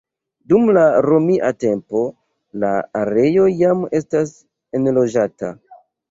Dum 0.51 0.69
la 0.75 0.83
Romia 1.05 1.49
tempo 1.63 1.99
la 2.63 2.71
areo 3.01 3.43
jam 3.59 3.83
estas 3.99 4.33
enloĝata. 4.79 5.53